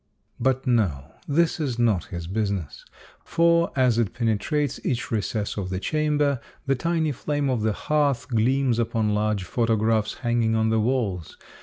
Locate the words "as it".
3.75-4.15